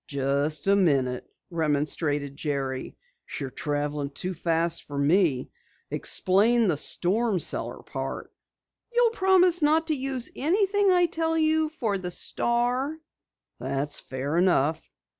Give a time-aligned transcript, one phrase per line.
[0.07, 2.97] "Just a minute," remonstrated Jerry.
[3.39, 5.51] "You're traveling too fast for me.
[5.91, 8.33] Explain the storm cellar part."
[8.91, 12.97] "You'll promise not to use anything I tell you for the Star?"
[13.59, 14.89] "That's fair enough."